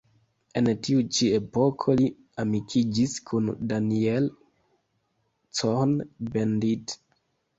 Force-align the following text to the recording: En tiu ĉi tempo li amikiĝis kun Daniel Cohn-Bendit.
En 0.59 0.67
tiu 0.85 1.01
ĉi 1.17 1.27
tempo 1.33 1.93
li 1.99 2.07
amikiĝis 2.43 3.13
kun 3.31 3.51
Daniel 3.73 4.29
Cohn-Bendit. 5.61 6.99